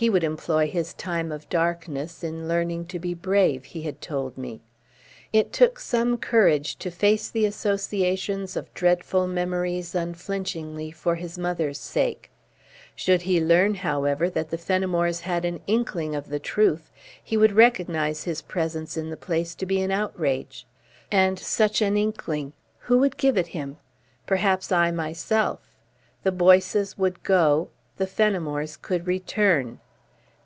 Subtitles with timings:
[0.00, 4.38] He would employ his time of darkness in learning to be brave, he had told
[4.38, 4.62] me.
[5.32, 11.80] It took some courage to face the associations of dreadful memories unflinchingly, for his mother's
[11.80, 12.30] sake.
[12.94, 17.50] Should he learn, however, that the Fenimores had an inkling of the truth, he would
[17.56, 20.64] recognise his presence in the place to be an outrage.
[21.10, 23.78] And such inkling who would give it him?
[24.26, 25.74] Perhaps I, myself.
[26.22, 29.80] The Boyces would go the Fenimores could return.